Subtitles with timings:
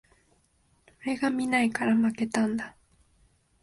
[1.05, 2.75] 俺が見ないから負けたんだ